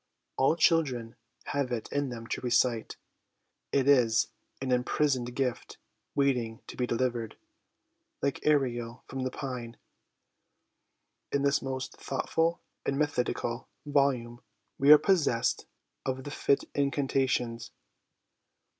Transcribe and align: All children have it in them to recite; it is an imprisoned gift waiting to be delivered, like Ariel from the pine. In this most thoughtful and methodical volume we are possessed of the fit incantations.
All 0.35 0.55
children 0.55 1.15
have 1.43 1.71
it 1.71 1.87
in 1.91 2.09
them 2.09 2.25
to 2.25 2.41
recite; 2.41 2.97
it 3.71 3.87
is 3.87 4.29
an 4.59 4.71
imprisoned 4.71 5.35
gift 5.35 5.77
waiting 6.15 6.59
to 6.65 6.75
be 6.75 6.87
delivered, 6.87 7.37
like 8.19 8.43
Ariel 8.43 9.03
from 9.07 9.19
the 9.19 9.29
pine. 9.29 9.77
In 11.31 11.43
this 11.43 11.61
most 11.61 11.97
thoughtful 11.97 12.61
and 12.83 12.97
methodical 12.97 13.67
volume 13.85 14.41
we 14.79 14.91
are 14.91 14.97
possessed 14.97 15.67
of 16.03 16.23
the 16.23 16.31
fit 16.31 16.63
incantations. 16.73 17.69